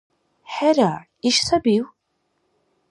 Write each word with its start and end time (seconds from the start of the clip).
ХӀера, 0.53 0.91
иш 1.27 1.37
сабив? 1.47 1.85